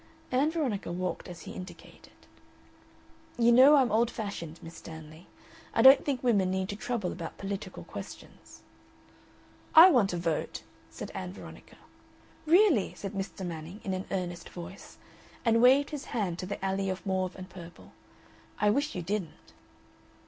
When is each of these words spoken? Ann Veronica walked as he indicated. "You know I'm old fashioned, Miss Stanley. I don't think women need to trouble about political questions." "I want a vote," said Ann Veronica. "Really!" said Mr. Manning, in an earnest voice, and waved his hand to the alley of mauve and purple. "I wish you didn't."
Ann 0.31 0.49
Veronica 0.49 0.91
walked 0.91 1.27
as 1.27 1.41
he 1.43 1.51
indicated. 1.51 2.13
"You 3.37 3.51
know 3.51 3.75
I'm 3.75 3.91
old 3.91 4.09
fashioned, 4.09 4.59
Miss 4.63 4.73
Stanley. 4.77 5.27
I 5.75 5.83
don't 5.83 6.03
think 6.03 6.23
women 6.23 6.49
need 6.49 6.69
to 6.69 6.75
trouble 6.75 7.11
about 7.11 7.37
political 7.37 7.83
questions." 7.83 8.63
"I 9.75 9.91
want 9.91 10.11
a 10.11 10.17
vote," 10.17 10.63
said 10.89 11.11
Ann 11.11 11.33
Veronica. 11.33 11.77
"Really!" 12.47 12.95
said 12.95 13.13
Mr. 13.13 13.45
Manning, 13.45 13.79
in 13.83 13.93
an 13.93 14.05
earnest 14.09 14.49
voice, 14.49 14.97
and 15.45 15.61
waved 15.61 15.91
his 15.91 16.05
hand 16.05 16.39
to 16.39 16.47
the 16.47 16.65
alley 16.65 16.89
of 16.89 17.05
mauve 17.05 17.35
and 17.35 17.47
purple. 17.47 17.91
"I 18.59 18.71
wish 18.71 18.95
you 18.95 19.03
didn't." 19.03 19.53